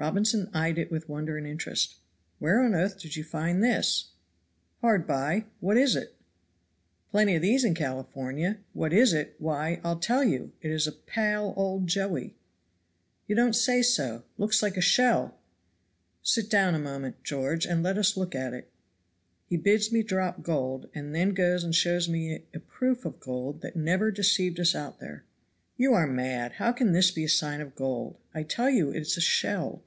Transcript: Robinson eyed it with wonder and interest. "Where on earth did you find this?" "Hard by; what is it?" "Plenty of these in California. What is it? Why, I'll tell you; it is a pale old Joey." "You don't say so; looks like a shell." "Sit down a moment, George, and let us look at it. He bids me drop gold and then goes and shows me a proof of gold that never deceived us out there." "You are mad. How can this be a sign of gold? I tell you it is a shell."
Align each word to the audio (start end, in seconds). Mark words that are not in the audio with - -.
Robinson 0.00 0.48
eyed 0.54 0.78
it 0.78 0.92
with 0.92 1.08
wonder 1.08 1.36
and 1.36 1.44
interest. 1.44 1.96
"Where 2.38 2.60
on 2.60 2.72
earth 2.72 3.00
did 3.00 3.16
you 3.16 3.24
find 3.24 3.60
this?" 3.64 4.10
"Hard 4.80 5.08
by; 5.08 5.46
what 5.58 5.76
is 5.76 5.96
it?" 5.96 6.14
"Plenty 7.10 7.34
of 7.34 7.42
these 7.42 7.64
in 7.64 7.74
California. 7.74 8.58
What 8.74 8.92
is 8.92 9.12
it? 9.12 9.34
Why, 9.38 9.80
I'll 9.82 9.98
tell 9.98 10.22
you; 10.22 10.52
it 10.62 10.70
is 10.70 10.86
a 10.86 10.92
pale 10.92 11.52
old 11.56 11.88
Joey." 11.88 12.36
"You 13.26 13.34
don't 13.34 13.56
say 13.56 13.82
so; 13.82 14.22
looks 14.36 14.62
like 14.62 14.76
a 14.76 14.80
shell." 14.80 15.36
"Sit 16.22 16.48
down 16.48 16.76
a 16.76 16.78
moment, 16.78 17.24
George, 17.24 17.66
and 17.66 17.82
let 17.82 17.98
us 17.98 18.16
look 18.16 18.36
at 18.36 18.54
it. 18.54 18.70
He 19.48 19.56
bids 19.56 19.90
me 19.90 20.04
drop 20.04 20.44
gold 20.44 20.88
and 20.94 21.12
then 21.12 21.30
goes 21.34 21.64
and 21.64 21.74
shows 21.74 22.08
me 22.08 22.44
a 22.54 22.60
proof 22.60 23.04
of 23.04 23.18
gold 23.18 23.62
that 23.62 23.74
never 23.74 24.12
deceived 24.12 24.60
us 24.60 24.76
out 24.76 25.00
there." 25.00 25.24
"You 25.76 25.92
are 25.94 26.06
mad. 26.06 26.52
How 26.52 26.70
can 26.70 26.92
this 26.92 27.10
be 27.10 27.24
a 27.24 27.28
sign 27.28 27.60
of 27.60 27.74
gold? 27.74 28.16
I 28.32 28.44
tell 28.44 28.70
you 28.70 28.90
it 28.92 29.00
is 29.00 29.16
a 29.16 29.20
shell." 29.20 29.82